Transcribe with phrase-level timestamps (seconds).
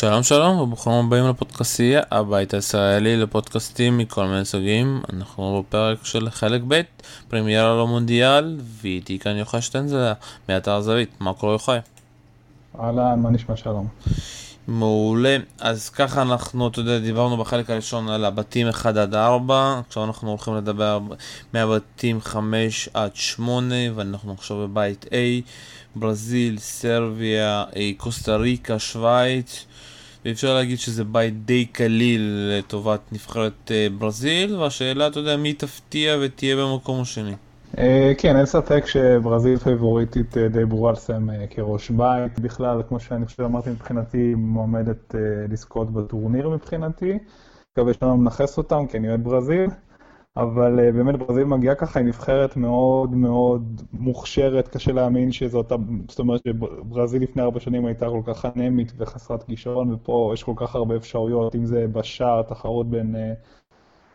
[0.00, 5.02] שלום שלום וברוכים הבאים לפודקאסטייה, הבית הישראלי לפודקאסטים מכל מיני סוגים.
[5.12, 6.80] אנחנו בפרק של חלק ב',
[7.28, 10.12] פרמיירה למונדיאל, ואיתי כאן יוחאי שטנזלה,
[10.48, 11.10] מאתר זווית.
[11.20, 11.78] מה קורה יוחאי?
[12.80, 13.88] אהלן, מה נשמע שלום?
[14.68, 15.36] מעולה.
[15.58, 20.28] אז ככה אנחנו, אתה יודע, דיברנו בחלק הראשון על הבתים 1 עד 4, עכשיו אנחנו
[20.30, 21.00] הולכים לדבר
[21.52, 25.14] מהבתים 5 עד 8, ואנחנו עכשיו בבית A,
[25.96, 29.64] ברזיל, סרביה, אה, קוסטה ריקה, שווייץ.
[30.24, 36.16] ואפשר להגיד שזה בית די קליל לטובת נבחרת אה, ברזיל, והשאלה, אתה יודע, מי תפתיע
[36.20, 37.34] ותהיה במקום השני.
[37.78, 42.38] אה, כן, אין ספק שברזיל פייבוריטית די ברורה לסיים כראש בית.
[42.38, 45.14] בכלל, כמו שאני חושב שאמרתי מבחינתי, מועמדת
[45.48, 47.18] לזכות בטורניר מבחינתי.
[47.72, 49.70] מקווה שלא מנכס אותם, כי אני אוהד ברזיל.
[50.36, 55.72] אבל באמת ברזיל מגיעה ככה, היא נבחרת מאוד מאוד מוכשרת, קשה להאמין שזאת,
[56.08, 60.52] זאת אומרת שברזיל לפני ארבע שנים הייתה כל כך אנמית וחסרת כישרון, ופה יש כל
[60.56, 63.14] כך הרבה אפשרויות, אם זה בשער, תחרות בין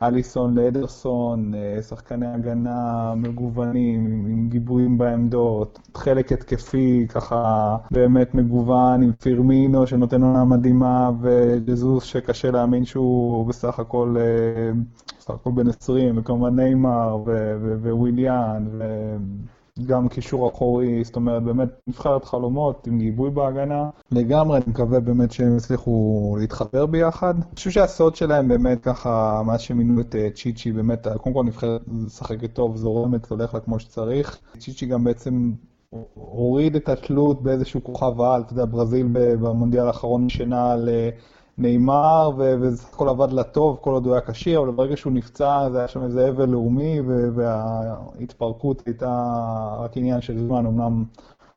[0.07, 9.11] אליסון לאדרסון, אה, שחקני הגנה מגוונים, עם גיבויים בעמדות, חלק התקפי ככה באמת מגוון, עם
[9.11, 14.71] פירמינו שנותן עונה מדהימה, וג'זוס שקשה להאמין שהוא בסך הכל, אה,
[15.19, 17.17] בסך הכל בן 20, וכמובן ניימר
[17.83, 18.67] וויליאן.
[19.85, 23.89] גם קישור אחורי, זאת אומרת, באמת נבחרת חלומות עם גיבוי בהגנה.
[24.11, 27.35] לגמרי, אני מקווה באמת שהם יצליחו להתחבר ביחד.
[27.35, 31.81] אני חושב שהסוד שלהם באמת ככה, מאז שמינו את אה, צ'יצ'י, באמת, קודם כל נבחרת
[31.87, 34.39] משחקת טוב, זורמת, הולך לה כמו שצריך.
[34.59, 35.51] צ'יצ'י גם בעצם
[36.13, 40.89] הוריד את התלות באיזשהו כוכב על, אתה יודע, ברזיל במונדיאל האחרון נשענה על...
[41.57, 45.77] נאמר, ובסך הכל עבד לטוב כל עוד הוא היה כשיר, אבל ברגע שהוא נפצע זה
[45.79, 47.01] היה שם איזה אבל לאומי,
[47.35, 49.25] וההתפרקות הייתה
[49.79, 51.03] רק עניין של זמן, אמנם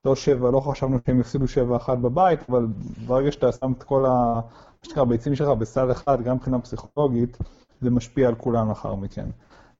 [0.04, 2.66] לא שבע, לא חשבנו שהם יפסידו שבע אחת בבית, אבל
[3.06, 4.10] ברגע שאתה שם את כל ה...
[4.10, 7.38] מה שנקרא, הביצים שלך בסל אחד, גם מבחינה פסיכולוגית,
[7.80, 9.26] זה משפיע על כולם לאחר מכן.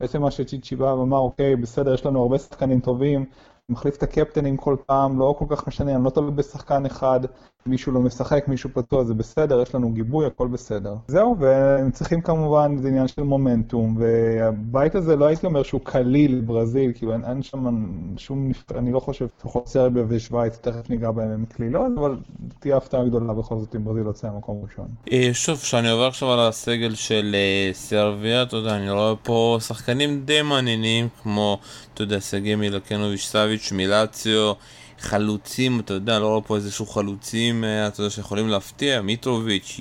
[0.01, 3.25] בעצם מה שצ'יצ'י בא ואמר, אוקיי, בסדר, יש לנו הרבה שחקנים טובים,
[3.69, 7.21] מחליף את הקפטנים כל פעם, לא כל כך משנה, אני לא תלוי בשחקן אחד,
[7.69, 10.95] מישהו לא משחק, מישהו פצוע, זה בסדר, יש לנו גיבוי, הכל בסדר.
[11.09, 16.37] זהו, והם צריכים כמובן, זה עניין של מומנטום, והבית הזה לא הייתי אומר שהוא קליל
[16.37, 21.31] לברזיל, כאילו אין, אין שם שום, אני לא חושב, לפחות סרביה ושווייץ, תכף ניגע בהם
[21.31, 22.17] עם קלילות, אבל
[22.59, 24.87] תהיה הפתעה גדולה בכל זאת אם ברזיל יוצא למקום ראשון.
[25.13, 29.59] אה, שוב, כשאני עובר עכשיו על הסגל של אה, סרביה, אתה יודע, אני רואה פה
[29.61, 31.59] שחקנים די מעניינים, כמו,
[31.95, 34.53] אתה יודע, סגי מילקנוביץ' סאביץ' מילציו,
[35.01, 39.81] חלוצים, אתה יודע, לא רואה פה איזשהו חלוצים, אה, אתה יודע, שיכולים להפתיע, מיטרוביץ',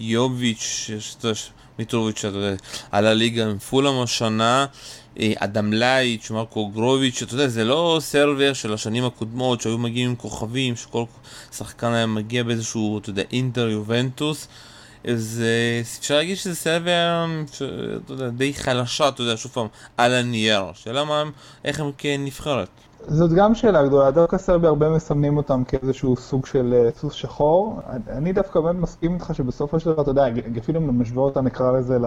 [0.00, 0.90] יוביץ',
[1.78, 2.56] מיטרוביץ', אתה יודע,
[2.90, 4.66] על הליגה עם פולאם השנה,
[5.20, 10.10] אה, אדם לייץ', מרקו גרוביץ', אתה יודע, זה לא סרבר של השנים הקודמות שהיו מגיעים
[10.10, 11.04] עם כוכבים, שכל
[11.52, 14.48] שחקן היה מגיע באיזשהו, אתה יודע, אינטר יובנטוס.
[15.12, 17.26] אז אה, אפשר להגיד שזה סרביה,
[18.04, 20.64] אתה יודע, די חלשה, אתה יודע, שוב פעם, על הנייר.
[20.74, 21.22] שאלה מה,
[21.64, 22.68] איך הם כנבחרת.
[23.08, 27.80] זאת גם שאלה גדולה, דווקא סרבי הרבה מסמנים אותם כאיזשהו סוג של אה, סוס שחור.
[28.08, 30.24] אני דווקא באמת מסכים איתך שבסופו של דבר, אתה יודע,
[30.58, 31.98] אפילו אם נשווה אותה, נקרא לזה,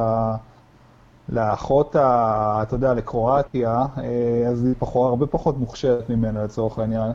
[1.29, 7.11] לאחות, אתה יודע, לקרואטיה, אה, אז היא פחות, הרבה פחות מוכשרת ממנה לצורך העניין.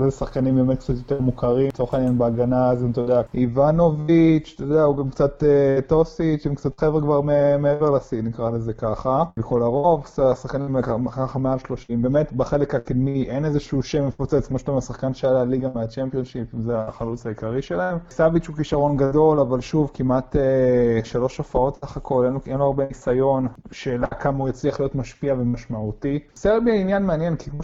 [0.00, 4.82] לזה שחקנים באמת קצת יותר מוכרים, לצורך העניין בהגנה, אז אתה יודע, איבנוביץ', אתה יודע,
[4.82, 7.20] הוא גם קצת אה, טוסיץ', הם קצת חבר'ה כבר
[7.58, 9.24] מעבר לשיא, נקרא לזה ככה.
[9.36, 10.06] בכל הרוב,
[10.42, 15.14] שחקנים ככה מעל 30, באמת בחלק הקדמי אין איזשהו שם מפוצץ, כמו שאתה אומר, שחקן
[15.14, 17.98] שעלה ליגה מהצ'מפיונשיפ, זה החלוץ העיקרי שלהם.
[18.10, 22.84] סאביץ' הוא כישרון גדול, אבל שוב, כמעט אה, שלוש הופעות סך הכל, אין, לו הרבה
[22.88, 26.18] ניסיון, שאלה כמה הוא יצליח להיות משפיע ומשמעותי.
[26.36, 27.62] סרביה עניין מעניין, כי כמו,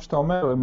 [0.00, 0.54] שאתה אומר.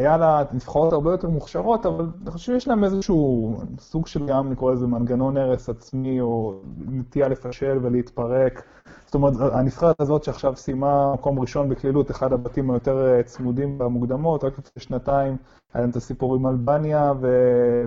[0.00, 4.52] היה לה נבחרות הרבה יותר מוכשרות, אבל אני חושב שיש להם איזשהו סוג של גם,
[4.52, 6.54] נקרא לזה מנגנון הרס עצמי, או
[6.88, 8.62] נטייה לפשל ולהתפרק.
[9.04, 14.44] זאת אומרת, הנבחרת הזאת שעכשיו סיימה מקום ראשון בקלילות, אחד הבתים היותר אה, צמודים במוקדמות,
[14.44, 15.36] רק לפני שנתיים
[15.74, 17.28] היה להם את הסיפור עם אלבניה, ו...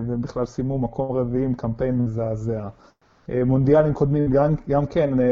[0.07, 2.67] ובכלל סיימו מקום רביעי עם קמפיין מזעזע.
[3.29, 5.25] אה, מונדיאלים קודמים גם, גם כן אה,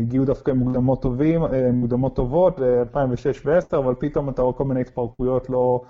[0.00, 0.52] הגיעו דווקא
[1.00, 1.42] טובים,
[1.72, 5.80] מוקדמות טובות, 2006 ו-2010, אבל פתאום אתה רואה כל מיני התפרקויות לא,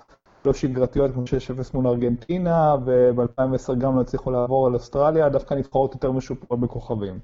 [0.45, 1.27] לא שגרתיות כמו 6-0
[1.73, 7.19] מול ארגנטינה, וב-2010 גם לא הצליחו לעבור על אוסטרליה, דווקא נבחרות יותר משופרות בכוכבים.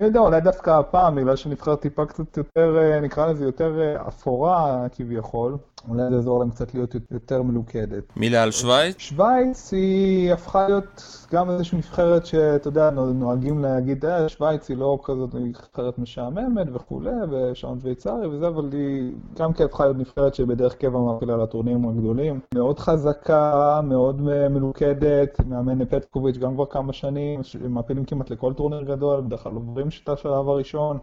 [0.00, 4.08] אני יודע, אולי דווקא הפעם, בגלל שנבחרת טיפה קצת יותר, אה, נקרא לזה יותר אה,
[4.08, 5.56] אפורה כביכול,
[5.88, 8.16] אולי זה יעזור להם קצת להיות יותר מלוכדת.
[8.16, 8.98] מילה על שווייץ?
[8.98, 14.98] שווייץ היא הפכה להיות גם איזושהי נבחרת שאתה יודע, נוהגים להגיד, אה, שווייץ היא לא
[15.04, 20.74] כזאת נבחרת משעממת וכולי, ושעון שוויצרי וזה, אבל היא גם כן הפכה להיות נבחרת שבדרך
[20.74, 22.40] קבע מעפילה לטורנירים הגדולים.
[22.54, 29.20] מאוד חזקה, מאוד מלוכדת, מאמן פטקוביץ' גם כבר כמה שנים, מעפילים כמעט לכל טורניר גדול,
[29.20, 30.98] בדרך כלל עוברים את השלב הראשון.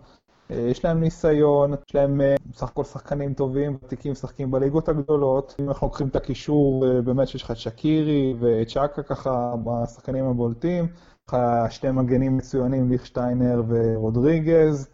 [0.51, 5.55] אה, יש להם ניסיון, יש להם אה, בסך הכל שחקנים טובים, ותיקים, משחקים בליגות הגדולות.
[5.59, 9.53] אם אנחנו לוקחים את הקישור, אה, באמת שיש לך את שקירי וצ'אקה ככה,
[9.83, 10.87] השחקנים הבולטים.
[11.29, 11.37] לך
[11.69, 14.89] שני מגנים מצוינים, ליכשטיינר ורודריגז.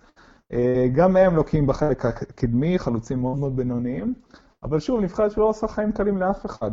[0.94, 4.14] גם הם לוקים בחלק הקדמי, חלוצים מאוד מאוד בינוניים.
[4.66, 6.72] אבל שוב, נבחרת שלא עושה חיים קלים לאף אחד.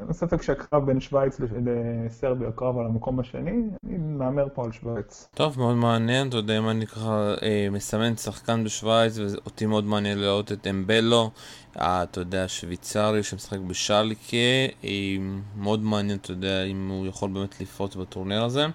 [0.00, 3.50] אין ספק שהקרב בין שווייץ לסרביה, קרב על המקום השני,
[3.86, 5.28] אני מהמר פה על שווייץ.
[5.34, 10.18] טוב, מאוד מעניין, אתה יודע, אם אני ככה אה, מסמן שחקן בשווייץ, ואותי מאוד מעניין
[10.18, 11.30] לראות את אמבלו,
[11.80, 14.36] אה, אתה יודע, שוויצרי שמשחק בשלקה,
[14.84, 14.90] אה,
[15.56, 18.66] מאוד מעניין, אתה יודע, אם הוא יכול באמת לפרוץ בטורניר הזה.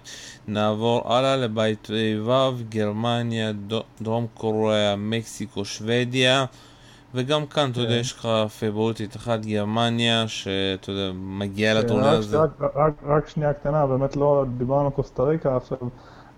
[0.48, 1.88] נעבור הלאה לבית
[2.26, 3.52] ו', גרמניה,
[4.02, 6.44] דרום קוריאה, מקסיקו, שוודיה.
[7.14, 8.00] וגם כאן, אתה יודע, כן.
[8.00, 8.28] יש לך
[8.58, 12.38] פייבוריטית אחת, גרמניה, שאתה יודע, מגיעה כן, לטורניר הזה.
[13.06, 15.78] רק שנייה קטנה, באמת לא דיברנו על קוסטה ריקה עכשיו.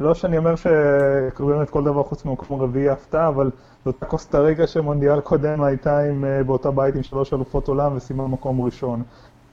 [0.00, 3.50] לא שאני אומר שבאמת כל דבר חוץ ממקום רביעי הפתעה, אבל
[3.84, 8.28] זאת הקוסטה ריקה שמונדיאל קודם הייתה עם, אה, באותה בית עם שלוש אלופות עולם וסיימה
[8.28, 9.02] מקום ראשון.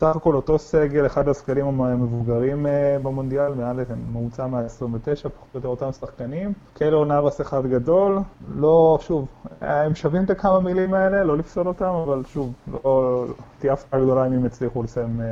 [0.02, 3.80] סך הכל אותו סגל, אחד הסגלים המבוגרים אה, במונדיאל, מעל
[4.12, 6.54] ממוצע מה-29, פחות או יותר אותם שחקנים.
[6.74, 8.20] קלו נאבס אחד גדול,
[8.56, 9.28] לא, שוב,
[9.62, 12.54] הם שווים את הכמה מילים האלה, לא לפסול אותם, אבל שוב,
[12.84, 13.26] לא
[13.60, 15.26] תהיה הפתעה גדולה אם הם יצליחו לסיים, אה,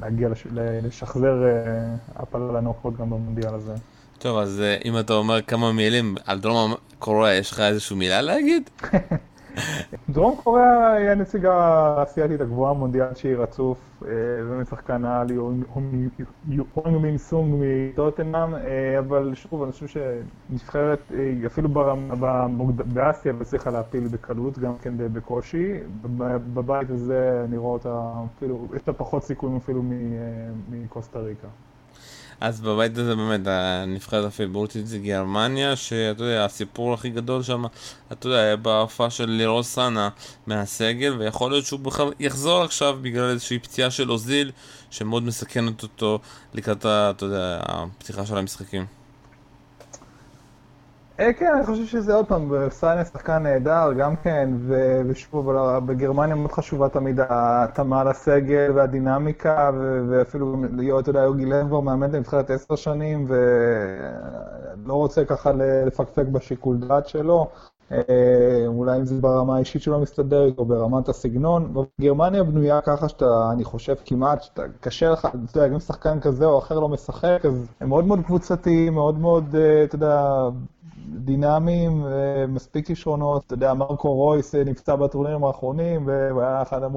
[0.00, 0.28] להגיע,
[0.82, 3.74] לשחזר אה, הפלה לנוקות גם במונדיאל הזה.
[4.18, 8.70] טוב, אז אם אתה אומר כמה מילים על דרום קוריאה, יש לך איזושהי מילה להגיד?
[10.10, 14.02] דרום קוריאה היא הנציגה האסייתית הגבוהה במונדיאל שהיא רצוף,
[14.48, 15.64] באמת שחקן העל יונג
[17.00, 21.68] מין סונג מטוטנאם, אה, אבל שוב, אני חושב שנבחרת, אה, אפילו
[22.94, 25.72] באסיה הצליחה להפיל בקלות, גם כן בקושי.
[26.54, 31.48] בבית הזה אני רואה אותה, אפילו, יש לה פחות סיכויים אפילו אה, מקוסטה ריקה.
[32.40, 37.64] אז בבית הזה באמת, הנבחרת הפיבורטית זה גרמניה, שאתה יודע, הסיפור הכי גדול שם,
[38.12, 40.08] אתה יודע, היה בהופעה של לירו סאנה
[40.46, 44.52] מהסגל, ויכול להיות שהוא בכלל יחזור עכשיו בגלל איזושהי פציעה של אוזיל,
[44.90, 46.18] שמאוד מסכנת אותו
[46.54, 48.99] לקראת, אתה יודע, הפתיחה של המשחקים.
[51.20, 54.50] אה, כן, אני חושב שזה עוד פעם, סיינס שחקן נהדר, גם כן,
[55.06, 55.50] ושוב,
[55.86, 59.70] בגרמניה מאוד חשובה תמיד ההתאמה לסגל והדינמיקה,
[60.08, 60.56] ואפילו,
[61.00, 65.52] אתה יודע, יוגי לב כבר מאמן לנבחרת עשר שנים, ולא רוצה ככה
[65.86, 67.48] לפקפק בשיקול דעת שלו.
[67.92, 71.74] אה, אולי אם זה ברמה האישית שלו מסתדר, או ברמת הסגנון.
[72.00, 76.44] גרמניה בנויה ככה שאתה, אני חושב כמעט, שאתה קשה לך, אתה יודע, אם שחקן כזה
[76.44, 80.48] או אחר לא משחק, אז הם מאוד מאוד קבוצתיים, מאוד מאוד, אה, אתה יודע,
[81.10, 83.46] דינמיים ומספיק כישרונות.
[83.46, 86.92] אתה יודע, מרקו רויס נפצע בטורנירים האחרונים, והוא היה אחד המ...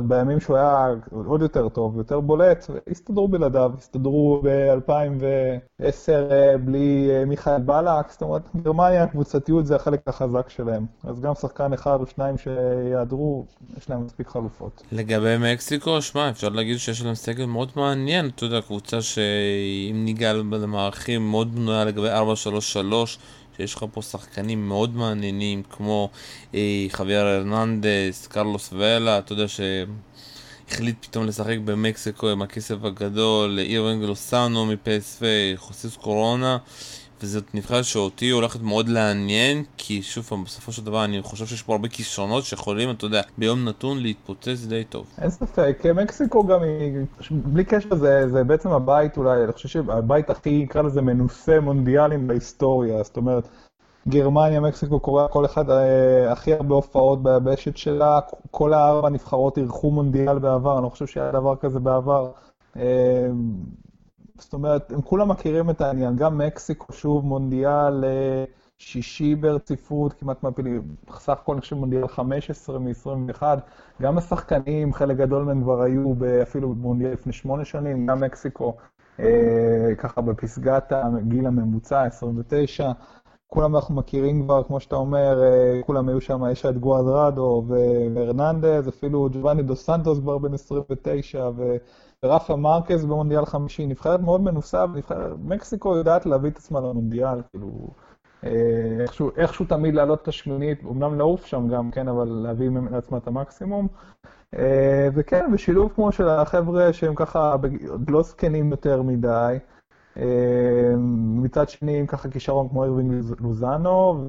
[0.00, 0.86] בימים שהוא היה
[1.26, 8.22] עוד יותר טוב, יותר בולט, הסתדרו בלעדיו, הסתדרו ב-2010 אה, בלי אה, מיכאל בלק, זאת
[8.22, 10.86] אומרת, גרמניה, הקבוצתיות זה החלק החזק שלהם.
[11.04, 13.46] אז גם שחקן אחד או שניים שיעדרו,
[13.78, 14.82] יש להם מספיק חלופות.
[14.92, 20.32] לגבי מקסיקו, שמע, אפשר להגיד שיש להם סגל מאוד מעניין, אתה יודע, קבוצה שאם ניגע
[20.32, 22.14] למערכים מאוד בנויה לגבי 4-3-3,
[23.56, 26.10] שיש לך פה שחקנים מאוד מעניינים כמו
[26.54, 34.04] אה, חאבייר הרננדס, קרלוס ולה, אתה יודע שהחליט פתאום לשחק במקסיקו עם הכסף הגדול, אירווינג
[34.04, 35.26] לוסאנו מפ.ס.וו,
[35.56, 36.58] חסוס קורונה
[37.22, 41.62] וזאת נבחרת שאותי הולכת מאוד לעניין, כי שוב פעם, בסופו של דבר אני חושב שיש
[41.62, 45.06] פה הרבה כישרונות שיכולים, אתה יודע, ביום נתון להתפוצץ די טוב.
[45.18, 46.92] אין ספק, מקסיקו גם היא,
[47.30, 52.26] בלי קשר זה, זה בעצם הבית אולי, אני חושב שהבית הכי, נקרא לזה מנוסה מונדיאלים
[52.26, 53.48] בהיסטוריה, זאת אומרת,
[54.08, 59.90] גרמניה, מקסיקו, קוריאה, כל אחד אה, הכי הרבה הופעות ביבשת שלה, כל הארבע נבחרות אירחו
[59.90, 62.30] מונדיאל בעבר, אני לא חושב שהיה דבר כזה בעבר.
[62.76, 63.28] אה,
[64.38, 68.44] זאת אומרת, הם כולם מכירים את העניין, גם מקסיקו, שוב, מונדיאל אה,
[68.78, 73.42] שישי ברציפות, כמעט מעפילים, סך הכל נחשב מונדיאל 15 מ-21,
[74.02, 78.76] גם השחקנים, חלק גדול מהם כבר היו אפילו במונדיאל לפני שמונה שנים, גם מקסיקו,
[79.20, 82.92] אה, ככה בפסגת הגיל הממוצע, 29.
[83.46, 88.88] כולם אנחנו מכירים כבר, כמו שאתה אומר, אה, כולם היו שם, יש את גואדרדו והרננדז,
[88.88, 91.76] אפילו ג'ובאני דו סנטוס כבר בן 29, ו...
[92.24, 97.70] ורפה מרקז במונדיאל חמישי, נבחרת מאוד מנוסה, ונבחרת, מקסיקו יודעת להביא את עצמה למונדיאל, כאילו,
[99.00, 103.26] איכשהו, איכשהו תמיד לעלות את השמינית, אמנם לעוף שם גם, כן, אבל להביא לעצמה את
[103.26, 103.88] המקסימום.
[105.14, 107.56] וכן, בשילוב כמו של החבר'ה שהם ככה
[108.08, 109.56] לא זקנים יותר מדי.
[111.42, 114.26] מצד שני, עם ככה כישרון כמו ארווינג לוזאנו,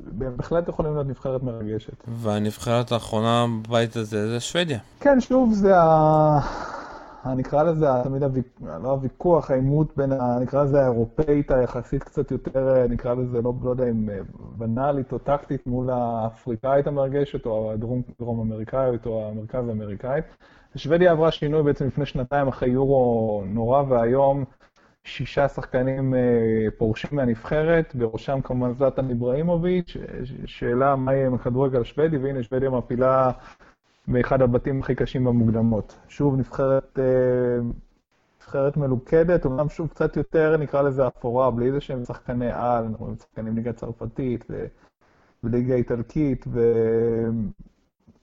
[0.00, 2.04] בהחלט יכולים להיות נבחרת מרגשת.
[2.08, 4.78] והנבחרת האחרונה בבית הזה זה שוודיה.
[5.00, 6.40] כן, שוב, זה ה...
[7.36, 13.14] נקרא לזה תמיד הוויכוח, לא הוויכוח, העימות בין, נקרא לזה האירופאית היחסית קצת יותר, נקרא
[13.14, 14.18] לזה, לא, לא יודע אם אה,
[14.58, 20.24] בנאלית או טקטית מול האפריקאית המרגשת, או הדרום אמריקאית, או המרכז האמריקאית.
[20.76, 24.44] שוודיה עברה שינוי בעצם לפני שנתיים אחרי יורו נורא ואיום.
[25.06, 26.20] שישה שחקנים אה,
[26.78, 29.96] פורשים מהנבחרת, בראשם כמובן זלטן איבראימוביץ',
[30.46, 33.30] שאלה מה יהיה עם הכדורגל השוודי, והנה שוודיה מפילה
[34.08, 35.96] באחד הבתים הכי קשים במוקדמות.
[36.08, 37.04] שוב, נבחרת, אה,
[38.40, 43.04] נבחרת מלוכדת, אומנם שוב קצת יותר, נקרא לזה אפורה, בלי איזה שהם שחקני על, אנחנו
[43.04, 44.44] רואים שחקנים ליגה צרפתית
[45.44, 47.48] וליגה איטלקית, ואני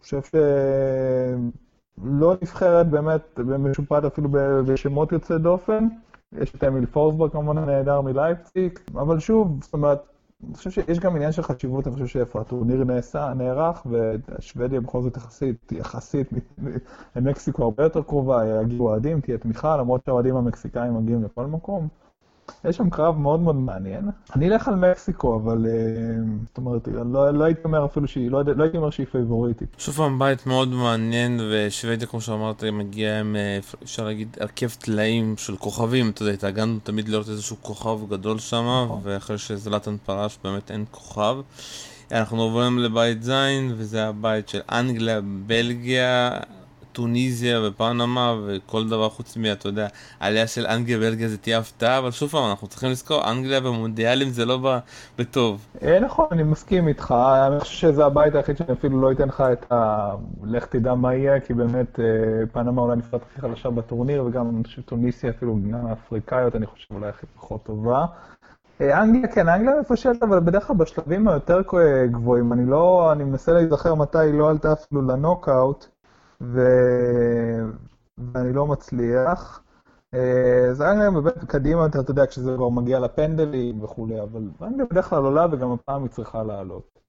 [0.01, 4.29] חושב שלא נבחרת באמת משופעת אפילו
[4.65, 5.87] בשמות יוצאי דופן.
[6.41, 10.01] יש את אמיל פורסברג כמובן הנהדר מלייפציג, אבל שוב, זאת אומרת,
[10.47, 12.83] אני חושב שיש גם עניין של חשיבות, אני חושב שאיפה הטורניר
[13.35, 16.29] נערך, ושוודיה בכל זאת יחסית, יחסית,
[17.15, 21.87] למקסיקו הרבה יותר קרובה, יגיעו אוהדים, תהיה תמיכה, למרות שהאוהדים המקסיקאים מגיעים לכל מקום.
[22.65, 24.09] יש שם קרב מאוד מאוד מעניין.
[24.35, 25.71] אני אלך על מקסיקו, אבל אה,
[26.47, 29.67] זאת אומרת, לא, לא הייתי אומר אפילו שהיא, לא, לא הייתי אומר שהיא פייבוריטית.
[29.77, 35.35] שוב פעם, בית מאוד מעניין, ושוודיה, כמו שאמרת, מגיע עם, אה, אפשר להגיד, הרכב טלאים
[35.37, 36.09] של כוכבים.
[36.09, 38.99] אתה יודע, התאגדנו תמיד לראות איזשהו כוכב גדול שם, נכון.
[39.03, 41.35] ואחרי שזלטן פרש, באמת אין כוכב.
[42.11, 46.29] אנחנו עוברים לבית זין, וזה הבית של אנגליה, בלגיה.
[46.93, 49.87] טוניזיה ופנמה וכל דבר חוץ מה, אתה יודע,
[50.19, 54.29] העלייה של אנגליה ובלגיה זה תהיה הפתעה, אבל שוב פעם, אנחנו צריכים לזכור, אנגליה במונדיאלים
[54.29, 54.79] זה לא
[55.19, 55.67] בטוב.
[55.83, 57.15] אה, נכון, אני מסכים איתך,
[57.47, 60.09] אני חושב שזה הבית היחיד שאני אפילו לא אתן לך את ה...
[60.43, 62.05] לך תדע מה יהיה, כי באמת אה,
[62.51, 67.25] פנמה אולי נפלט הכי חלשה בטורניר, וגם טוניסיה אפילו, גם האפריקאיות, אני חושב אולי הכי
[67.35, 68.05] פחות טובה.
[68.81, 71.61] אה, אנגליה, כן, אנגליה מפשלת, אבל בדרך כלל בשלבים היותר
[72.11, 72.53] גבוהים.
[72.53, 75.92] אני לא, אני מנסה להיזכר מתי היא לא עלתה אפילו לנוקאוט.
[76.43, 76.61] ו...
[78.17, 79.63] ואני לא מצליח.
[80.69, 85.23] אז אנגליה באמת קדימה, אתה יודע, כשזה כבר מגיע לפנדלים וכולי, אבל אנגליה בדרך כלל
[85.23, 86.99] עולה וגם הפעם היא צריכה לעלות.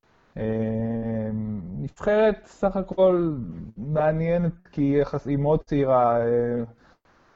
[1.79, 3.35] נבחרת סך הכל
[3.77, 6.17] מעניינת כי היא מאוד צעירה,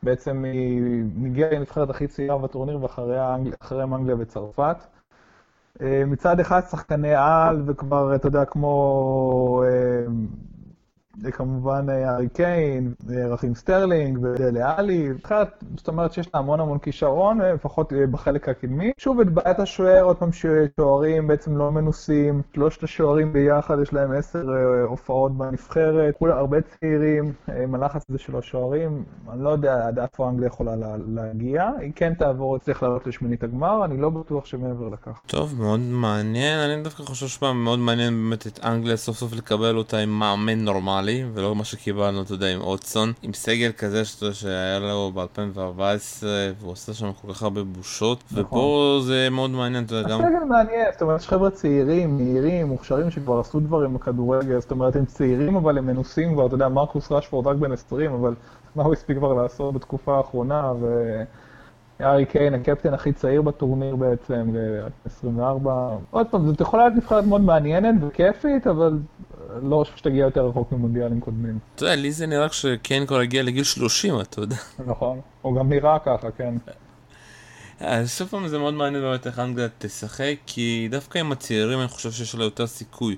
[0.03, 4.77] בעצם היא מגיעה לנבחרת הכי צעירה בטורניר ואחריהם אנגליה וצרפת.
[5.83, 9.63] מצד אחד שחקני על וכבר, אתה יודע, כמו
[11.33, 15.09] כמובן אה, הארי קיין, אה, רחים סטרלינג ודלה אלי,
[15.77, 18.93] זאת אומרת שיש לה המון המון כישרון, אה, לפחות בחלק הקדמי.
[18.99, 24.13] שוב, את בעיית השוער, עוד פעם ששוערים בעצם לא מנוסים, שלושת השוערים ביחד, יש להם
[24.13, 24.45] עשר
[24.89, 27.33] הופעות בנבחרת, כולה הרבה צעירים,
[27.65, 30.73] עם הלחץ הזה של השוערים, אני לא יודע עד איפה אנגליה יכולה
[31.09, 35.21] להגיע, היא כן תעבור, צריך לעלות לשמינית הגמר, אני לא בטוח שמעבר לכך.
[35.27, 39.77] טוב, מאוד מעניין, אני דווקא חושב שפעם מאוד מעניין באמת את אנגליה סוף סוף לקבל
[39.77, 41.08] אותה עם מאמן נורמלי.
[41.09, 46.25] נורמלי, ולא מה שקיבלנו, אתה יודע, עם אוטסון, עם סגל כזה שאתה שהיה לו ב-2014,
[46.61, 48.45] והוא עושה שם כל כך הרבה בושות, נכון.
[48.45, 50.21] ופה זה מאוד מעניין, אתה יודע, גם...
[50.21, 54.97] הסגל מעניין, זאת אומרת, יש חבר'ה צעירים, מהירים, מוכשרים, שכבר עשו דברים בכדורגל, זאת אומרת,
[54.97, 58.35] הם צעירים, אבל הם מנוסים כבר, אתה יודע, מרקוס רשפורד רק בן 20, אבל
[58.77, 61.23] מה הוא הספיק כבר לעשות בתקופה האחרונה, ו...
[62.01, 65.69] ארי קיין, הקפטן הכי צעיר בטורניר בעצם, ל-24.
[66.11, 68.99] עוד פעם, זאת יכולה להיות נבחרת מאוד מעניינת וכיפית, אבל
[69.63, 71.59] לא חושב שתגיע יותר רחוק ממונדיאלים קודמים.
[71.75, 74.57] אתה יודע, לי זה נראה שקיין כבר הגיע לגיל 30, אתה יודע.
[74.87, 76.55] נכון, הוא גם נראה ככה, כן.
[77.81, 81.89] אז סוף פעם זה מאוד מעניין באמת איך אנגליה תשחק, כי דווקא עם הצעירים אני
[81.89, 83.17] חושב שיש לה יותר סיכוי.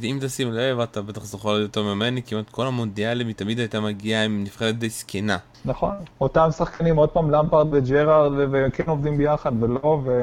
[0.00, 3.80] כי אם תשים לב, אתה בטח זוכר יותר ממני, כמעט כל המונדיאלים היא תמיד הייתה
[3.80, 5.36] מגיעה עם נבחרת די זקנה.
[5.64, 10.20] נכון, אותם שחקנים, עוד פעם למפרד וג'רארד, וכן עובדים ביחד ולא, ו...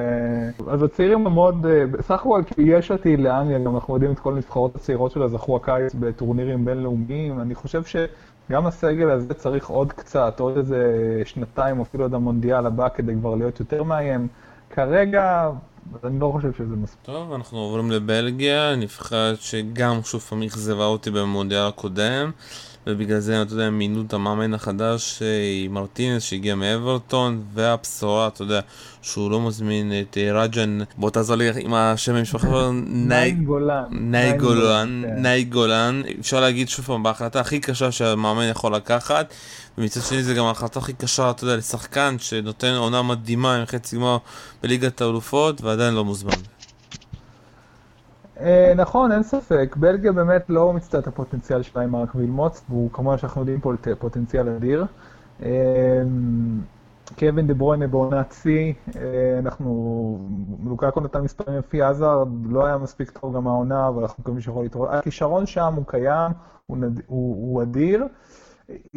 [0.68, 4.34] אז הצעירים הם מאוד, אה, בסך הכל יש עתיד לאנגליה, גם אנחנו יודעים את כל
[4.34, 7.96] הנבחרות הצעירות שלה זכו הקיץ בטורנירים בינלאומיים, אני חושב ש...
[8.52, 13.36] גם הסגל הזה צריך עוד קצת, עוד איזה שנתיים, אפילו עד המונדיאל הבא, כדי כבר
[13.36, 14.28] להיות יותר מאיים.
[14.70, 15.50] כרגע,
[16.04, 17.00] אני לא חושב שזה מספיק.
[17.06, 22.32] טוב, אנחנו עוברים לבלגיה, נבחרת שגם שוב פעם אכזבה אותי במונדיאל הקודם.
[22.88, 28.60] ובגלל זה, אתה יודע, מינו את המאמן החדש, אה, מרטינס, שהגיע מאברטון, והבשורה, אתה יודע,
[29.02, 33.84] שהוא לא מזמין את אה, רג'ן, בוא תעזור לי עם השם המשפחה, ניי גולן.
[34.38, 39.34] גולן, ניי גולן, אפשר להגיד שוב פעם, בהחלטה הכי קשה שהמאמן יכול לקחת,
[39.78, 43.96] ומצד שני זה גם ההחלטה הכי קשה, אתה יודע, לשחקן שנותן עונה מדהימה עם חצי
[43.96, 44.18] גמר
[44.64, 46.34] בליגת האלופות, ועדיין לא מוזמן.
[48.44, 49.76] אה, נכון, אין ספק.
[49.80, 53.74] בלגיה באמת לא מיצתה את הפוטנציאל שלה עם מרק וילמוץ, והוא כמובן שאנחנו יודעים פה
[54.00, 54.86] פוטנציאל אדיר.
[55.44, 55.50] אה,
[57.20, 60.20] קווין דה ברוינה בעונת שיא, אה, אנחנו,
[60.66, 64.64] לוקקו נתן מספרים לפי עזר, לא היה מספיק טוב גם העונה, אבל אנחנו מקווים שיכול
[64.64, 64.90] להתראות.
[64.92, 66.32] הכישרון שם הוא קיים,
[66.66, 67.02] הוא, נד...
[67.08, 68.06] הוא, הוא אדיר.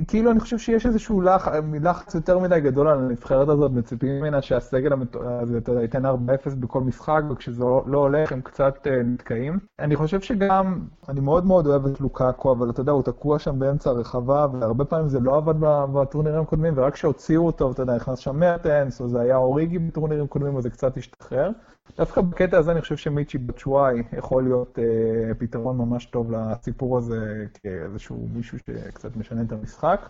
[0.09, 1.49] כאילו אני חושב שיש איזשהו לח...
[1.83, 6.09] לחץ יותר מדי גדול על הנבחרת הזאת, מצפים ממנה שהסגל הזה ייתן 4-0
[6.61, 9.59] בכל משחק, וכשזה לא, לא הולך הם קצת uh, נתקעים.
[9.79, 13.59] אני חושב שגם, אני מאוד מאוד אוהב את לוקאקו, אבל אתה יודע, הוא תקוע שם
[13.59, 15.55] באמצע הרחבה, והרבה פעמים זה לא עבד
[15.95, 20.27] בטורנירים הקודמים, ורק כשהוציאו אותו, אתה יודע, נכנס שם מרטנס, או זה היה אוריגי בטורנירים
[20.27, 21.51] קודמים, אז זה קצת השתחרר.
[21.99, 27.47] דווקא בקטע הזה אני חושב שמיצ'י בצ'וואי יכול להיות אה, פתרון ממש טוב לסיפור הזה
[27.63, 30.09] כאיזשהו מישהו שקצת משנה את המשחק.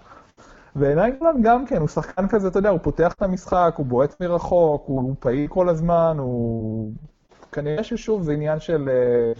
[0.76, 4.82] וניינגלנד גם כן, הוא שחקן כזה, אתה יודע, הוא פותח את המשחק, הוא בועט מרחוק,
[4.86, 6.92] הוא, הוא פעיל כל הזמן, הוא...
[7.52, 8.88] כנראה ששוב זה עניין של...
[8.88, 9.32] אה,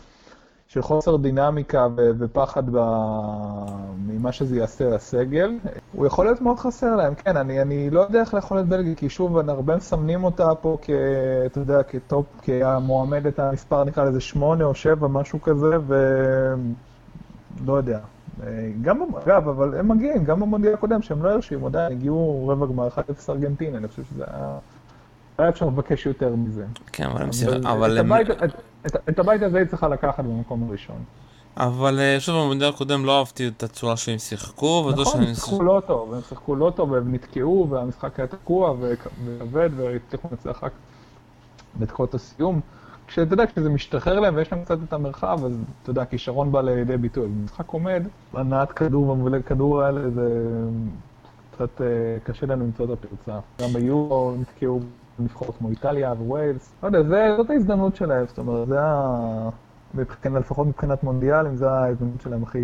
[0.69, 2.79] של חוסר דינמיקה ו- ופחד ב-
[4.07, 5.51] ממה שזה יעשה לסגל.
[5.93, 8.95] הוא יכול להיות מאוד חסר להם, כן, אני, אני לא יודע איך לאכול את בלגיה,
[8.95, 10.91] כי שוב, הרבה מסמנים אותה פה כ...
[11.47, 15.95] אתה יודע, כטופ, כמועמדת המספר נקרא לזה שמונה או שבע, משהו כזה, ו...
[17.67, 17.99] לא יודע.
[18.83, 22.89] גם, אגב, אבל הם מגיעים, גם במונדיאל הקודם, שהם לא הרשימו, עדיין הגיעו רבע גמר
[22.89, 22.91] 1-0
[23.29, 24.59] ארגנטינה, אני חושב שזה היה...
[25.39, 26.65] היה אפשר לבקש יותר מזה.
[26.93, 28.13] כן, אבל הם שיחקו, אבל הם...
[29.09, 31.05] את הבית הזה היא צריכה לקחת במקום הראשון.
[31.57, 34.91] אבל אה, שוב, במונדיאל הקודם לא אהבתי את הצורה שהם שיחקו.
[34.97, 38.75] נכון, הם שיחקו לא טוב, הם שיחקו לא טוב, והם נתקעו, והמשחק היה תקוע
[39.25, 40.73] ועובד, והצליחו לנצח רק
[41.79, 42.61] בדקות הסיום.
[43.07, 46.61] כשאתה יודע, כשזה משתחרר להם ויש להם קצת את המרחב, אז אתה יודע, הכישרון בא
[46.61, 47.29] לידי ביטוי.
[47.29, 50.29] במשחק עומד, הנעת כדור ומובילי כדור האלה, זה
[51.51, 51.87] קצת אה,
[52.25, 53.39] קשה לנו למצוא את הפרצה.
[53.63, 54.81] גם ביורו נתקעו
[55.19, 56.73] נבחרות כמו איטליה וויילס.
[56.83, 59.49] לא יודע, זה, זאת ההזדמנות שלהם, זאת אומרת, זה ה...
[60.25, 62.59] לפחות מבחינת מונדיאלים, זו ההזדמנות שלהם הכי...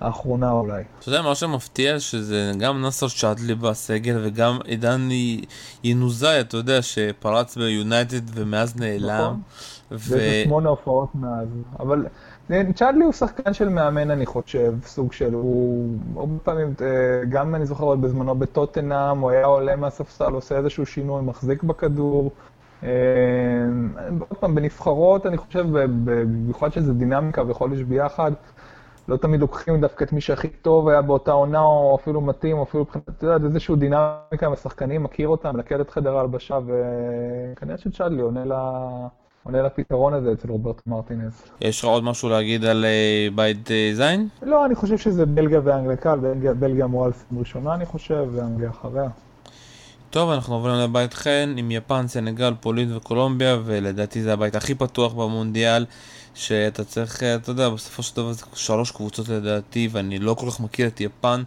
[0.00, 0.82] האחרונה אולי.
[0.98, 5.08] אתה יודע, מה שמפתיע שזה גם נאסר צ'אדלי בסגל וגם עידן
[5.84, 9.20] ינוזאי, אתה יודע, שפרץ ביונייטד ומאז נעלם.
[9.20, 9.40] נכון.
[9.92, 9.98] ו...
[9.98, 11.48] זה שמונה הופעות מאז.
[11.80, 12.06] אבל
[12.74, 17.66] צ'אדלי הוא שחקן של מאמן, אני חושב, סוג של, הוא הרבה פעמים, אה, גם אני
[17.66, 22.30] זוכר עוד בזמנו בטוטנאם, הוא היה עולה מהספסל, עושה איזשהו שינוי, מחזיק בכדור.
[22.82, 22.88] אה,
[24.28, 25.66] עוד פעם, בנבחרות, אני חושב,
[26.04, 28.32] במיוחד שזה דינמיקה וחודש ביחד,
[29.08, 32.62] לא תמיד לוקחים דווקא את מי שהכי טוב היה באותה עונה, או אפילו מתאים, או
[32.62, 38.22] אפילו, אתה יודע, איזשהו דינמיקה עם השחקנים, מכיר אותם, מלכד את חדר ההלבשה, וכנראה שצ'אדלי
[38.22, 38.52] עונה ל...
[39.46, 41.42] עונה לפתרון הזה אצל רוברט מרטינס.
[41.60, 44.28] יש לך עוד משהו להגיד על אה, בית אה, זין?
[44.42, 46.18] לא, אני חושב שזה בלגיה ואנגליה קל,
[46.58, 49.08] בלגיה, אמורה לשים ראשונה אני חושב, ואנגליה אחריה.
[50.16, 55.12] טוב, אנחנו עוברים לבית חן עם יפן, סנגל, פולין וקולומביה, ולדעתי זה הבית הכי פתוח
[55.12, 55.84] במונדיאל,
[56.34, 60.60] שאתה צריך, אתה יודע, בסופו של דבר זה שלוש קבוצות לדעתי, ואני לא כל כך
[60.60, 61.42] מכיר את יפן.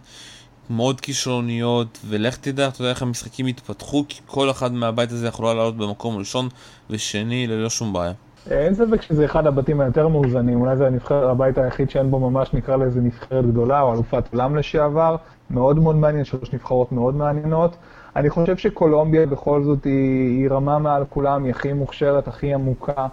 [0.70, 5.54] מאוד כישרוניות, ולך תדע, אתה יודע איך המשחקים יתפתחו, כי כל אחד מהבית הזה יכולה
[5.54, 6.48] לעלות במקום ראשון
[6.90, 8.12] ושני ללא שום בעיה.
[8.50, 12.54] אין ספק שזה אחד הבתים היותר מאוזנים, אולי זה הנבחר, הבית היחיד שאין בו ממש
[12.54, 15.16] נקרא לזה נבחרת גדולה, או אלופת עולם לשעבר,
[15.50, 17.76] מאוד מאוד מעניין, שלוש נבחרות מאוד מעניינות.
[18.16, 23.06] אני חושב שקולומביה בכל זאת היא, היא רמה מעל כולם, היא הכי מוכשרת, הכי עמוקה.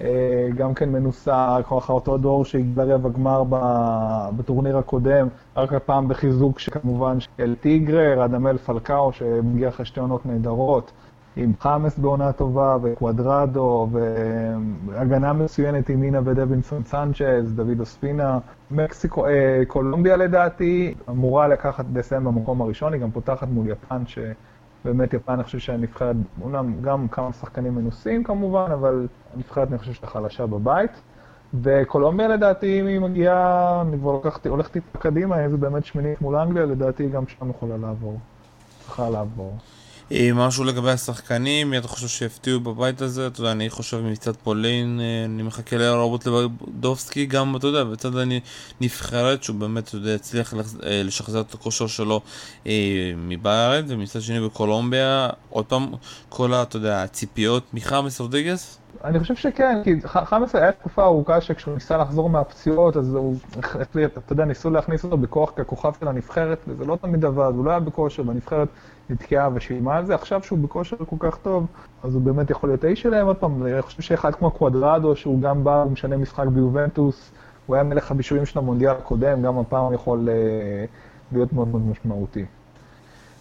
[0.00, 3.42] אה, גם כן מנוסה, ככה אותו דור שהגיע רבע גמר
[4.36, 10.92] בטורניר הקודם, רק הפעם בחיזוק שכמובן של טיגרה, רדמל פלקאו שמגיע אחרי שתי עונות נהדרות,
[11.36, 13.88] עם חמאס בעונה טובה וקוואדרדו
[14.86, 18.38] והגנה מצוינת עם מינה ודווינסון סנצ'ז, דוד אוספינה.
[18.70, 24.18] מקסיקו, אה, קולומביה לדעתי אמורה לקחת, לסיים במקום הראשון, היא גם פותחת מול יפן ש...
[24.84, 29.92] באמת יפן, אני חושב שהנבחרת, אומנם גם כמה שחקנים מנוסים כמובן, אבל הנבחרת אני חושב
[29.92, 30.90] שאתה חלשה בבית.
[31.62, 36.36] וקולומביה לדעתי, אם היא מגיעה, אני כבר לקחתי, הולכת טיפה קדימה, איזה באמת שמינית מול
[36.36, 38.18] אנגליה, לדעתי גם שם יכולה לעבור.
[38.80, 39.56] צריכה לעבור.
[40.12, 43.26] אה, משהו לגבי השחקנים, מי אתה חושב שהפתיעו בבית הזה?
[43.26, 48.10] אתה יודע, אני חושב מצד פולין, אה, אני מחכה לרובוט לבדובסקי, גם, אתה יודע, בצד
[48.80, 52.20] הנבחרת, שהוא באמת, אתה יודע, הצליח אה, לשחזר את הכושר שלו
[53.16, 55.92] מבארץ, ומצד שני בקולומביה, עוד פעם,
[56.28, 58.78] כל, אתה יודע, הציפיות מחמאס רודריגס?
[59.04, 63.36] אני חושב שכן, כי חמאס היה תקופה ארוכה שכשהוא ניסה לחזור מהפציעות, אז הוא
[64.04, 67.70] אתה יודע, ניסו להכניס אותו בכוח ככוכב של הנבחרת, וזה לא תמיד עבד, הוא לא
[67.70, 68.68] היה בכושר, והנבחרת
[69.10, 70.14] נתקעה ושילמה על זה.
[70.14, 71.66] עכשיו שהוא בכושר כל כך טוב,
[72.02, 73.26] אז הוא באמת יכול להיות האיש שלהם.
[73.26, 77.32] עוד פעם, אני חושב שאחד כמו קוואדרדו, שהוא גם בא ומשנה משחק ביובנטוס,
[77.66, 80.84] הוא היה מלך הבישולים של המונדיאל הקודם, גם הפעם יכול אה,
[81.32, 82.44] להיות מאוד מאוד משמעותי.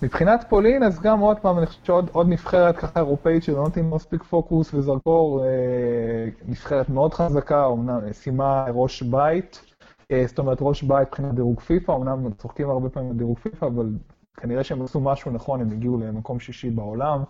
[0.03, 4.23] מבחינת פולין, אז גם עוד פעם, אני חושב שעוד נבחרת ככה אירופאית שלא נותנים מספיק
[4.23, 5.49] פוקוס וזרקור, אה,
[6.47, 9.61] נבחרת מאוד חזקה, אמנם סיימה ראש בית,
[10.11, 13.89] אה, זאת אומרת ראש בית מבחינת דירוג פיפא, אמנם צוחקים הרבה פעמים בדירוג פיפא, אבל
[14.37, 17.23] כנראה שהם עשו משהו נכון, הם הגיעו למקום שישי בעולם.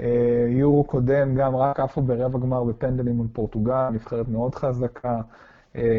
[0.00, 5.20] אה, יורו קודם גם רק עפו ברבע גמר בפנדלים מול פורטוגל, נבחרת מאוד חזקה,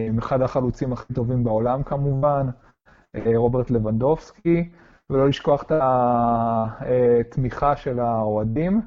[0.07, 2.47] עם אחד החלוצים הכי טובים בעולם כמובן,
[3.35, 4.69] רוברט לבנדובסקי.
[5.13, 8.81] ולא לשכוח את התמיכה של האוהדים.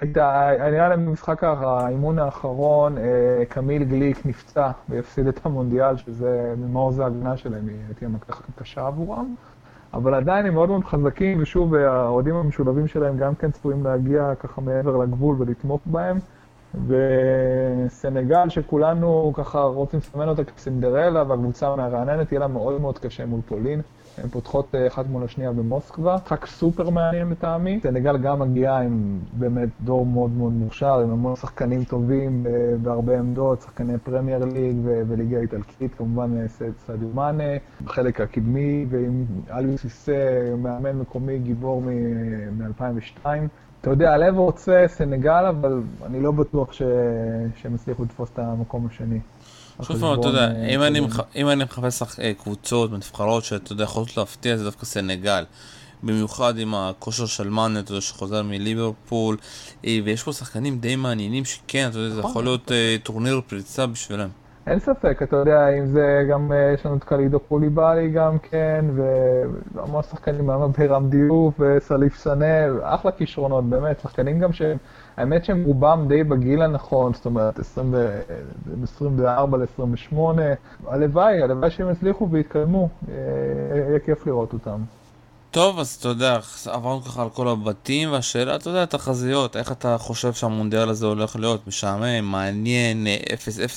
[0.00, 6.98] הייתה, נראה להם במשחק האימון האחרון, אה, קמיל גליק נפצע והפסיד את המונדיאל, שזה ממעוז
[6.98, 9.34] ההגנה שלהם, היא הייתה מכה קשה עבורם.
[9.94, 14.60] אבל עדיין הם מאוד מאוד חזקים, ושוב, האוהדים המשולבים שלהם גם כן צפויים להגיע ככה
[14.60, 16.18] מעבר לגבול ולתמוך בהם.
[16.74, 23.40] וסנגל, שכולנו ככה רוצים לסמן אותה כסינדרלה, והקבוצה המרעננת, יהיה לה מאוד מאוד קשה מול
[23.46, 23.80] פולין.
[24.18, 26.16] הן פותחות אה, אחת מול השנייה במוסקבה.
[26.24, 27.80] משחק סופר מעניין לטעמי.
[27.82, 32.52] סנגל גם מגיעה עם באמת דור מאוד מאוד מוכשר, עם המון שחקנים טובים אה,
[32.82, 36.46] בהרבה עמדות, שחקני פרמייר ליג וליגה איטלקית, כמובן אה,
[36.86, 37.52] סעדיו מאנה,
[37.84, 43.26] בחלק הקדמי, ועם אליוס סיסה, מאמן מקומי, גיבור מ-2002.
[43.80, 46.82] אתה יודע, הלב רוצה סנגל, אבל אני לא בטוח ש...
[47.62, 49.20] שהם יצליחו לתפוס את המקום השני.
[49.82, 51.20] שוב פעם, אתה יודע, אה, אם אני, מח...
[51.36, 55.44] אם אני מחפש אה, קבוצות, נבחרות שאתה יודע, יכולות להפתיע, זה דווקא סנגל.
[56.02, 59.36] במיוחד עם הכושר של מאנה, אתה יודע, שחוזר מליברפול,
[59.84, 62.44] אה, ויש פה שחקנים די מעניינים שכן, אתה יודע, זה יכול נכון.
[62.44, 62.70] להיות
[63.02, 64.28] טורניר פריצה בשבילם.
[64.66, 68.84] אין ספק, אתה יודע, אם זה גם, יש לנו את קלידו קוליבאלי גם כן,
[69.74, 72.44] והמון שחקנים, גם ברם דיוף וסליף סנה,
[72.82, 74.76] אחלה כישרונות, באמת, שחקנים גם שהם...
[75.16, 80.16] האמת שהם רובם די בגיל הנכון, זאת אומרת, 24 ל-28.
[80.86, 83.14] הלוואי, הלוואי שהם יצליחו ויתקדמו, אה,
[83.88, 84.80] יהיה כיף לראות אותם.
[85.50, 89.98] טוב, אז אתה יודע, עברנו ככה על כל הבתים, והשאלה, אתה יודע, תחזיות, איך אתה
[89.98, 91.66] חושב שהמונדיאל הזה הולך להיות?
[91.66, 93.06] משעמם, מעניין,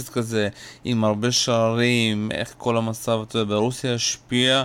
[0.10, 0.50] 0-0 כזה,
[0.84, 4.64] עם הרבה שערים, איך כל המצב, אתה יודע, ברוסיה השפיע.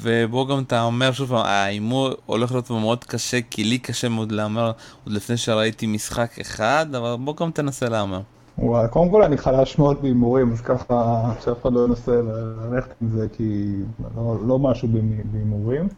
[0.00, 4.32] ובוא גם אתה אומר שוב פעם, ההימור הולך להיות מאוד קשה, כי לי קשה מאוד
[4.32, 4.72] להמר
[5.04, 8.20] עוד לפני שראיתי משחק אחד, אבל בוא גם תנסה להמר.
[8.58, 12.12] וואי, קודם כל אני חלש מאוד בהימורים, אז ככה שאף אחד לא ינסה
[12.70, 13.66] ללכת עם זה, כי
[14.16, 14.88] לא, לא משהו
[15.32, 15.88] בהימורים.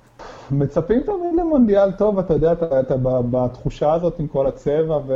[0.51, 2.95] מצפים תמיד למונדיאל טוב, אתה יודע, אתה, אתה
[3.31, 5.15] בתחושה הזאת עם כל הצבע ו,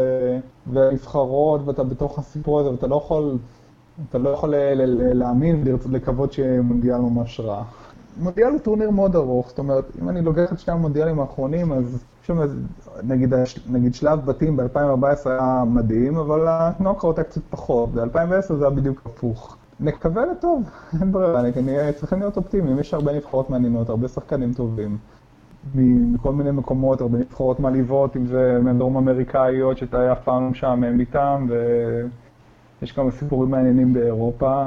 [0.73, 3.38] והנבחרות, ואתה בתוך הסיפור הזה, ואתה לא יכול,
[4.11, 4.55] אתה לא יכול
[4.88, 7.62] להאמין ולקוות שיהיה מונדיאל ממש רע.
[8.21, 12.05] מונדיאל הוא טורניר מאוד ארוך, זאת אומרת, אם אני לוקח את שני המונדיאלים האחרונים, אז
[12.23, 12.38] שוב,
[13.03, 13.35] נגיד,
[13.71, 19.03] נגיד שלב בתים ב-2014 היה מדהים, אבל הנוקאוט היה קצת פחות, ב-2010 זה היה בדיוק
[19.07, 19.57] הפוך.
[19.81, 20.62] נקווה לטוב,
[21.01, 24.99] אין ברירה, נהיה צריכים להיות אופטימיים, יש הרבה נבחרות מעניינות, הרבה שחקנים טובים.
[25.75, 31.01] מכל מיני מקומות, הרבה נבחרות מעליבות, אם זה מדרום אמריקאיות, שאתה אף פעם לא משעמם
[31.01, 31.47] איתם,
[32.81, 34.67] ויש כמה סיפורים מעניינים באירופה.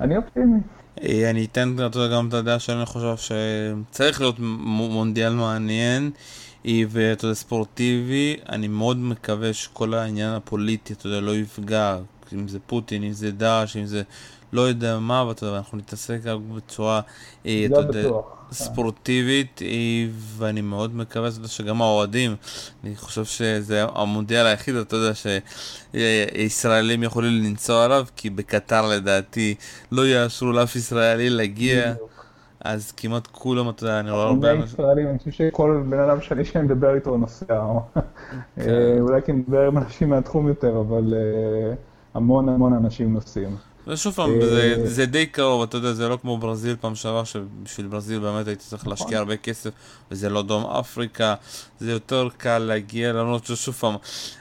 [0.00, 0.60] אני אופטימי.
[1.02, 1.76] אה, אני אתן
[2.12, 4.36] גם את הדעה שאני חושב שצריך להיות
[4.90, 6.10] מונדיאל מעניין
[6.66, 8.36] אה, ואתה יודע, ספורטיבי.
[8.48, 11.98] אני מאוד מקווה שכל העניין הפוליטי, אתה יודע, לא יפגע,
[12.32, 14.02] אם זה פוטין, אם זה דאעש, אם זה
[14.52, 17.00] לא יודע מה, ואתה יודע, אנחנו נתעסק רק בצורה,
[17.46, 18.08] אה, אתה יודע,
[18.52, 19.60] ספורטיבית,
[20.36, 22.36] ואני מאוד מקווה שגם האוהדים,
[22.84, 25.12] אני חושב שזה המונדיאל היחיד, אתה יודע,
[25.94, 29.54] שישראלים יכולים לנסוע עליו, כי בקטר לדעתי
[29.92, 31.94] לא יאשרו לאף ישראלי להגיע.
[32.68, 34.64] אז כמעט כולם, אתה יודע, אני רואה הרבה אנשים...
[34.64, 37.62] ישראלים, אני חושב שכל בן אדם שני שאני מדבר איתו נוסע.
[38.56, 38.96] כן.
[39.00, 41.74] אולי כי נדבר עם אנשים מהתחום יותר, אבל אה,
[42.14, 43.56] המון המון אנשים נוסעים.
[43.86, 47.24] ושוב פעם, זה, אה, זה די קרוב, אתה יודע, זה לא כמו ברזיל פעם שעברה,
[47.24, 48.90] שבשביל ברזיל באמת הייתי צריך נכון.
[48.90, 49.70] להשקיע הרבה כסף,
[50.10, 51.34] וזה לא דרום אפריקה,
[51.78, 53.94] זה יותר קל להגיע, למרות ששוב פעם,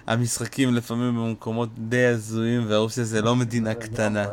[0.07, 4.25] המשחקים לפעמים במקומות די הזויים, ורוסיה זה לא מדינה קטנה.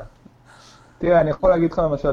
[0.99, 2.11] תראה, אני יכול להגיד לך למשל,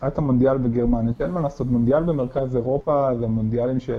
[0.00, 3.90] היה את המונדיאל בגרמניה, אין מה לעשות, מונדיאל במרכז אירופה זה מונדיאלים ש...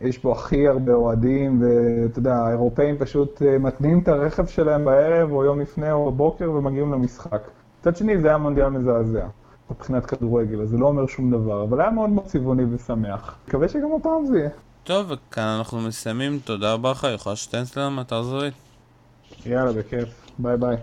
[0.00, 5.32] יש פה הכי הרבה אוהדים, ואתה יודע, האירופאים פשוט אה, מתניעים את הרכב שלהם בערב,
[5.32, 7.42] או יום לפני, או בבוקר, ומגיעים למשחק.
[7.80, 9.26] מצד שני, זה היה מונדיאל מזעזע,
[9.70, 13.36] מבחינת כדורגל, אז זה לא אומר שום דבר, אבל היה מאוד מאוד צבעוני ושמח.
[13.48, 14.50] מקווה שגם הפעם זה יהיה.
[14.84, 16.38] טוב, וכאן אנחנו מסיימים.
[16.44, 18.54] תודה רבה לך, יוכל שטיינצלר, מאתר זווית.
[19.46, 20.08] יאללה, בכיף.
[20.38, 20.76] ביי ביי.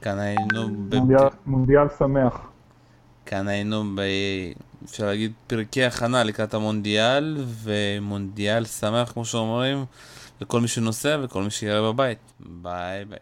[0.00, 0.68] כאן היינו...
[0.68, 2.49] מונדיאל, מונדיאל שמח.
[3.26, 4.00] כאן היינו ב...
[4.84, 9.84] אפשר להגיד פרקי הכנה לקראת המונדיאל, ומונדיאל שמח כמו שאומרים,
[10.40, 12.18] לכל מי שנוסע וכל מי שיראה בבית.
[12.40, 13.18] ביי ביי.